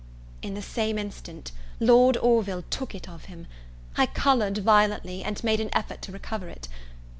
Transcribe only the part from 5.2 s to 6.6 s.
and made an effort to recover